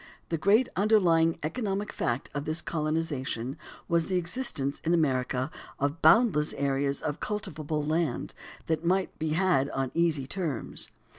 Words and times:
91): 0.29 0.29
"The 0.29 0.37
great 0.39 0.67
underlying 0.75 1.37
economic 1.43 1.93
fact 1.93 2.27
of 2.33 2.45
this 2.45 2.57
[eighteenth 2.57 2.57
century] 2.65 2.71
colonization 2.71 3.57
was 3.87 4.07
the 4.07 4.15
existence 4.17 4.79
in 4.83 4.95
America 4.95 5.51
of 5.77 6.01
boundless 6.01 6.53
areas 6.53 7.03
of 7.03 7.19
cultivable 7.19 7.85
land 7.85 8.33
that 8.65 8.83
might 8.83 9.19
be 9.19 9.33
had 9.33 9.69
on 9.69 9.91
easy 9.93 10.25
terms." 10.25 10.89